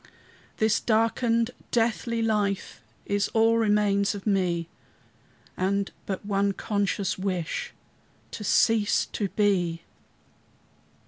This 0.57 0.79
darkened, 0.79 1.51
deathly 1.69 2.23
life 2.23 2.81
Is 3.05 3.27
all 3.35 3.59
remains 3.59 4.15
of 4.15 4.25
me, 4.25 4.67
And 5.55 5.91
but 6.07 6.25
one 6.25 6.53
conscious 6.53 7.19
wish, 7.19 7.71
To 8.31 8.43
cease 8.43 9.05
to 9.13 9.27
be! 9.29 9.83